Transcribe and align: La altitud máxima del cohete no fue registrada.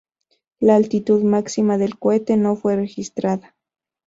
La 0.59 0.77
altitud 0.77 1.21
máxima 1.21 1.77
del 1.77 1.99
cohete 1.99 2.35
no 2.35 2.55
fue 2.55 2.75
registrada. 2.75 3.55